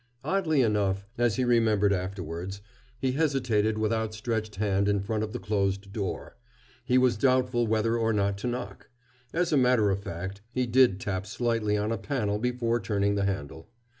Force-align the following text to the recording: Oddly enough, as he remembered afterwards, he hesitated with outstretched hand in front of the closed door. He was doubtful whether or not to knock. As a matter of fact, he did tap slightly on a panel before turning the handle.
Oddly 0.23 0.61
enough, 0.63 1.05
as 1.19 1.35
he 1.35 1.43
remembered 1.43 1.93
afterwards, 1.93 2.59
he 2.97 3.11
hesitated 3.11 3.77
with 3.77 3.93
outstretched 3.93 4.55
hand 4.55 4.87
in 4.89 4.99
front 4.99 5.23
of 5.23 5.31
the 5.31 5.37
closed 5.37 5.93
door. 5.93 6.37
He 6.83 6.97
was 6.97 7.17
doubtful 7.17 7.67
whether 7.67 7.95
or 7.95 8.11
not 8.11 8.35
to 8.39 8.47
knock. 8.47 8.89
As 9.31 9.53
a 9.53 9.57
matter 9.57 9.91
of 9.91 10.01
fact, 10.01 10.41
he 10.51 10.65
did 10.65 10.99
tap 10.99 11.27
slightly 11.27 11.77
on 11.77 11.91
a 11.91 11.99
panel 11.99 12.39
before 12.39 12.79
turning 12.79 13.13
the 13.13 13.25
handle. 13.25 13.69